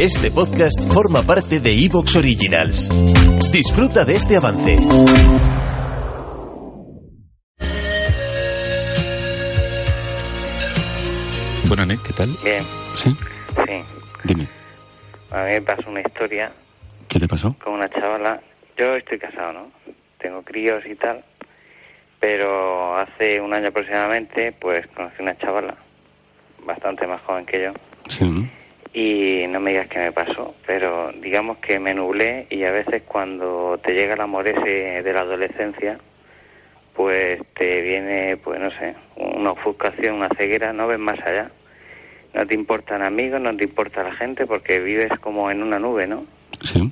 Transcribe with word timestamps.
Este 0.00 0.30
podcast 0.30 0.80
forma 0.92 1.22
parte 1.22 1.60
de 1.60 1.72
Evox 1.84 2.16
Originals. 2.16 2.88
Disfruta 3.52 4.04
de 4.04 4.16
este 4.16 4.36
avance. 4.36 4.78
Bueno, 11.68 11.82
Anet, 11.82 12.00
¿qué 12.02 12.12
tal? 12.12 12.28
Bien, 12.44 12.62
¿Sí? 12.94 13.10
sí. 13.66 13.84
Dime, 14.24 14.46
A 15.30 15.44
mí 15.44 15.50
me 15.52 15.62
pasó 15.62 15.88
una 15.90 16.00
historia 16.00 16.52
¿qué 17.08 17.18
te 17.18 17.26
pasó? 17.28 17.54
con 17.62 17.74
una 17.74 17.88
chavala. 17.88 18.40
Yo 18.76 18.94
estoy 18.94 19.18
casado, 19.18 19.52
¿no? 19.52 19.70
Tengo 20.18 20.42
críos 20.42 20.84
y 20.86 20.94
tal. 20.94 21.24
Pero 22.20 22.96
hace 22.96 23.40
un 23.40 23.52
año 23.52 23.68
aproximadamente, 23.68 24.52
pues 24.52 24.86
conocí 24.88 25.16
una 25.22 25.36
chavala 25.38 25.76
bastante 26.64 27.06
más 27.06 27.20
joven 27.22 27.46
que 27.46 27.64
yo. 27.64 27.72
Sí, 28.08 28.24
¿no? 28.24 28.48
Y 28.98 29.44
no 29.48 29.60
me 29.60 29.72
digas 29.72 29.88
qué 29.88 29.98
me 29.98 30.10
pasó, 30.10 30.54
pero 30.66 31.12
digamos 31.20 31.58
que 31.58 31.78
me 31.78 31.92
nublé 31.92 32.46
y 32.48 32.64
a 32.64 32.70
veces 32.70 33.02
cuando 33.02 33.78
te 33.84 33.92
llega 33.92 34.14
el 34.14 34.20
amor 34.22 34.48
ese 34.48 35.02
de 35.02 35.12
la 35.12 35.20
adolescencia, 35.20 35.98
pues 36.94 37.42
te 37.54 37.82
viene, 37.82 38.38
pues 38.38 38.58
no 38.58 38.70
sé, 38.70 38.94
una 39.16 39.50
ofuscación, 39.50 40.14
una 40.14 40.30
ceguera, 40.30 40.72
no 40.72 40.86
ves 40.86 40.98
más 40.98 41.20
allá. 41.20 41.50
No 42.32 42.46
te 42.46 42.54
importan 42.54 43.02
amigos, 43.02 43.38
no 43.38 43.54
te 43.54 43.64
importa 43.64 44.02
la 44.02 44.14
gente 44.14 44.46
porque 44.46 44.80
vives 44.80 45.10
como 45.20 45.50
en 45.50 45.62
una 45.62 45.78
nube, 45.78 46.06
¿no? 46.06 46.24
Sí. 46.62 46.90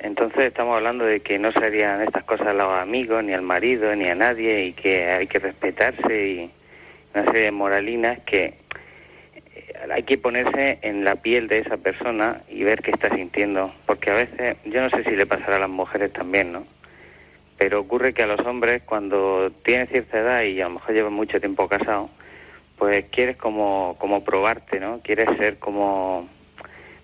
Entonces 0.00 0.42
estamos 0.42 0.74
hablando 0.74 1.04
de 1.04 1.20
que 1.20 1.38
no 1.38 1.52
serían 1.52 2.02
estas 2.02 2.24
cosas 2.24 2.48
a 2.48 2.52
los 2.52 2.80
amigos, 2.80 3.22
ni 3.22 3.32
al 3.32 3.42
marido, 3.42 3.94
ni 3.94 4.08
a 4.08 4.16
nadie, 4.16 4.64
y 4.64 4.72
que 4.72 5.04
hay 5.06 5.28
que 5.28 5.38
respetarse 5.38 6.26
y 6.26 6.50
una 7.14 7.26
serie 7.26 7.42
de 7.42 7.52
moralinas 7.52 8.18
que 8.26 8.63
hay 9.90 10.02
que 10.02 10.18
ponerse 10.18 10.78
en 10.82 11.04
la 11.04 11.16
piel 11.16 11.48
de 11.48 11.58
esa 11.58 11.76
persona 11.76 12.42
y 12.48 12.62
ver 12.64 12.82
qué 12.82 12.90
está 12.90 13.14
sintiendo. 13.14 13.72
Porque 13.86 14.10
a 14.10 14.14
veces, 14.14 14.56
yo 14.64 14.82
no 14.82 14.90
sé 14.90 15.04
si 15.04 15.16
le 15.16 15.26
pasará 15.26 15.56
a 15.56 15.60
las 15.60 15.70
mujeres 15.70 16.12
también, 16.12 16.52
¿no? 16.52 16.66
Pero 17.58 17.80
ocurre 17.80 18.12
que 18.12 18.22
a 18.22 18.26
los 18.26 18.40
hombres, 18.40 18.82
cuando 18.82 19.50
tienen 19.64 19.86
cierta 19.86 20.18
edad 20.18 20.42
y 20.42 20.60
a 20.60 20.64
lo 20.64 20.74
mejor 20.74 20.94
llevan 20.94 21.12
mucho 21.12 21.40
tiempo 21.40 21.68
casado, 21.68 22.10
pues 22.78 23.04
quieres 23.10 23.36
como, 23.36 23.96
como 23.98 24.24
probarte, 24.24 24.80
¿no? 24.80 25.00
Quieres 25.02 25.28
ser 25.38 25.58
como, 25.58 26.28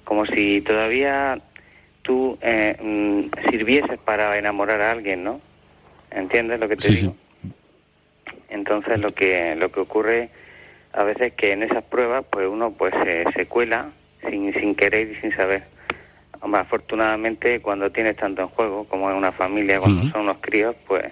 como 0.05 0.27
si 0.27 0.61
todavía 0.61 1.41
tú 2.03 2.39
eh, 2.41 2.77
mm, 2.81 3.51
sirvieses 3.51 3.99
para 3.99 4.37
enamorar 4.39 4.81
a 4.81 4.91
alguien, 4.91 5.23
¿no? 5.23 5.41
¿Entiendes 6.11 6.59
lo 6.59 6.69
que 6.69 6.77
te 6.77 6.89
Sí, 6.89 6.97
digo? 6.97 7.17
Entonces 8.49 8.99
lo 8.99 9.11
que 9.11 9.55
lo 9.55 9.71
que 9.71 9.81
ocurre 9.81 10.29
a 10.93 11.05
veces 11.05 11.29
es 11.29 11.33
que 11.35 11.53
en 11.53 11.63
esas 11.63 11.83
pruebas 11.85 12.25
pues 12.31 12.49
uno 12.49 12.73
pues 12.73 12.93
se, 13.05 13.25
se 13.33 13.47
cuela 13.47 13.91
sin, 14.29 14.53
sin 14.55 14.75
querer 14.75 15.11
y 15.11 15.15
sin 15.17 15.35
saber. 15.35 15.65
Hombre, 16.41 16.61
afortunadamente 16.61 17.61
cuando 17.61 17.91
tienes 17.91 18.17
tanto 18.17 18.43
en 18.43 18.49
juego 18.49 18.85
como 18.85 19.11
en 19.11 19.17
una 19.17 19.33
familia, 19.33 19.81
cuando 19.81 20.11
son 20.11 20.23
unos 20.23 20.39
críos, 20.41 20.75
pues 20.87 21.05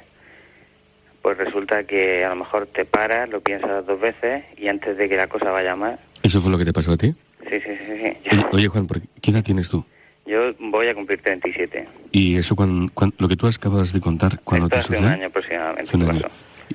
pues 1.22 1.36
resulta 1.36 1.84
que 1.84 2.24
a 2.24 2.30
lo 2.30 2.36
mejor 2.36 2.66
te 2.66 2.84
paras, 2.84 3.28
lo 3.28 3.40
piensas 3.40 3.84
dos 3.84 4.00
veces 4.00 4.44
y 4.56 4.68
antes 4.68 4.96
de 4.96 5.08
que 5.08 5.16
la 5.16 5.26
cosa 5.26 5.50
vaya 5.50 5.76
mal, 5.76 5.98
¿Eso 6.22 6.40
fue 6.40 6.50
lo 6.50 6.58
que 6.58 6.64
te 6.64 6.72
pasó 6.72 6.92
a 6.92 6.96
ti? 6.96 7.14
sí, 7.48 7.60
sí, 7.60 7.70
sí, 7.86 7.96
sí. 8.02 8.28
Oye, 8.32 8.46
oye, 8.52 8.68
Juan, 8.68 8.86
¿por 8.86 9.00
qué 9.00 9.08
¿qué 9.20 9.30
edad 9.30 9.42
tienes 9.42 9.68
tú? 9.68 9.84
Yo 10.26 10.52
voy 10.58 10.88
a 10.88 10.94
cumplir 10.94 11.22
37. 11.22 11.88
Y 12.12 12.36
eso, 12.36 12.54
cuando, 12.54 12.92
lo 13.16 13.28
que 13.28 13.36
tú 13.36 13.46
acabas 13.46 13.94
de 13.94 14.00
contar, 14.00 14.40
cuando 14.40 14.66
Esto 14.66 14.76
te 14.76 14.96
hace 14.96 15.02
un 15.02 15.08
año 15.10 15.26
aproximadamente. 15.28 15.96
Un 15.96 16.10
año. 16.10 16.28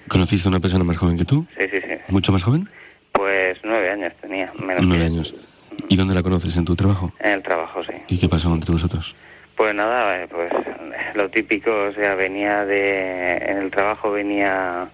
¿Conociste 0.07 0.47
a 0.47 0.49
una 0.49 0.59
persona 0.59 0.83
más 0.83 0.97
joven 0.97 1.17
que 1.17 1.25
tú? 1.25 1.45
Sí, 1.57 1.65
sí, 1.69 1.79
sí. 1.79 1.93
¿Mucho 2.07 2.31
más 2.31 2.41
joven? 2.41 2.67
Pues 3.53 3.65
nueve 3.65 3.91
años 3.91 4.13
tenía, 4.19 4.51
menos 4.57 4.83
Nueve 4.83 5.05
años. 5.05 5.35
¿Y 5.87 5.95
dónde 5.95 6.15
la 6.15 6.23
conoces? 6.23 6.55
¿En 6.55 6.65
tu 6.65 6.75
trabajo? 6.75 7.13
En 7.19 7.33
el 7.33 7.43
trabajo, 7.43 7.83
sí. 7.83 7.93
¿Y 8.07 8.17
qué 8.17 8.27
pasó 8.27 8.51
entre 8.51 8.71
vosotros? 8.71 9.15
Pues 9.55 9.75
nada, 9.75 10.23
eh, 10.23 10.27
pues 10.27 10.51
lo 11.13 11.29
típico, 11.29 11.71
o 11.71 11.93
sea, 11.93 12.15
venía 12.15 12.65
de... 12.65 13.37
En 13.37 13.57
el 13.57 13.69
trabajo 13.69 14.11
venía 14.11 14.87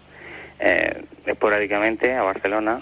eh, 0.60 1.04
esporádicamente 1.26 2.14
a 2.16 2.24
Barcelona 2.24 2.82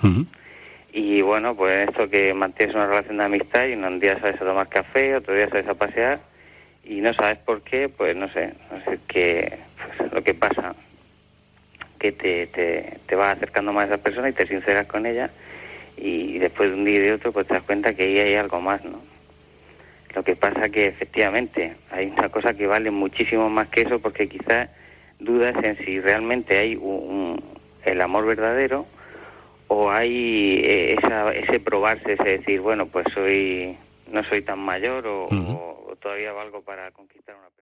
y 0.91 1.21
bueno, 1.21 1.53
pues 1.55 1.87
esto 1.87 2.09
que 2.09 2.33
mantienes 2.33 2.75
una 2.75 2.87
relación 2.87 3.17
de 3.17 3.25
amistad 3.25 3.67
y 3.67 3.73
un 3.73 3.99
día 3.99 4.17
sales 4.19 4.41
a 4.41 4.45
tomar 4.45 4.67
café, 4.69 5.15
otro 5.15 5.35
día 5.35 5.47
sales 5.47 5.67
a 5.67 5.75
pasear 5.75 6.21
y 6.83 7.01
no 7.01 7.13
sabes 7.13 7.37
por 7.37 7.61
qué, 7.61 7.87
pues 7.87 8.15
no 8.15 8.27
sé, 8.29 8.55
no 8.71 8.83
sé 8.83 8.97
qué, 9.07 9.59
pues 9.99 10.11
lo 10.11 10.23
que 10.23 10.33
pasa, 10.33 10.73
que 11.99 12.11
te, 12.13 12.47
te, 12.47 12.97
te 13.05 13.15
vas 13.15 13.37
acercando 13.37 13.73
más 13.73 13.83
a 13.83 13.93
esa 13.93 14.03
persona 14.03 14.29
y 14.29 14.33
te 14.33 14.47
sinceras 14.47 14.87
con 14.87 15.05
ella 15.05 15.29
y 15.97 16.37
después 16.39 16.69
de 16.69 16.75
un 16.75 16.85
día 16.85 16.95
y 16.97 16.99
de 16.99 17.13
otro 17.13 17.31
pues 17.31 17.47
te 17.47 17.55
das 17.55 17.63
cuenta 17.63 17.93
que 17.93 18.03
ahí 18.03 18.19
hay 18.19 18.35
algo 18.35 18.61
más, 18.61 18.83
¿no? 18.85 19.01
Lo 20.15 20.23
que 20.23 20.35
pasa 20.35 20.69
que 20.69 20.87
efectivamente 20.87 21.75
hay 21.91 22.07
una 22.07 22.29
cosa 22.29 22.53
que 22.53 22.65
vale 22.67 22.89
muchísimo 22.91 23.49
más 23.49 23.67
que 23.69 23.81
eso 23.81 23.99
porque 23.99 24.27
quizás 24.29 24.69
dudas 25.19 25.55
en 25.63 25.77
si 25.83 25.99
realmente 25.99 26.57
hay 26.57 26.75
un, 26.75 27.41
el 27.83 28.01
amor 28.01 28.25
verdadero 28.25 28.87
o 29.67 29.91
hay 29.91 30.61
eh, 30.63 30.93
esa, 30.97 31.33
ese 31.35 31.59
probarse, 31.59 32.13
ese 32.13 32.37
decir, 32.37 32.61
bueno, 32.61 32.87
pues 32.87 33.05
soy 33.13 33.77
no 34.07 34.23
soy 34.23 34.41
tan 34.41 34.59
mayor 34.59 35.05
o, 35.05 35.25
Ujú. 35.25 35.51
o- 35.51 35.87
o 35.91 35.95
todavía 35.97 36.31
valgo 36.31 36.61
para 36.61 36.89
conquistar 36.91 37.35
una 37.35 37.49
persona. 37.49 37.66